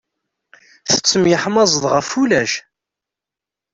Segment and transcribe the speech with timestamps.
[0.89, 2.51] Tettemyeḥmaẓeḍ ɣef ulac.